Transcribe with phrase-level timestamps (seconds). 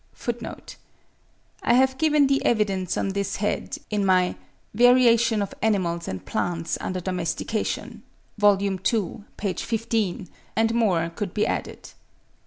[0.19, 0.55] (10.
[1.61, 4.35] I have given the evidence on this head in my
[4.73, 8.01] 'Variation of Animals and Plants under Domestication,'
[8.39, 8.59] vol.
[8.59, 9.23] ii.
[9.37, 11.91] page 15, and more could be added.)